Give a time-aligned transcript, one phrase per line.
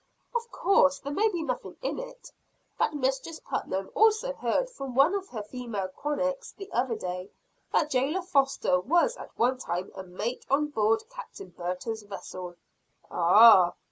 [0.33, 2.31] "Of course there may be nothing in it
[2.75, 7.29] but Mistress Putnam also heard from one of her female cronies the other day,
[7.71, 12.55] that jailer Foster was at one time a mate on board Captain Burton's vessel."
[13.11, 13.75] "Ah!"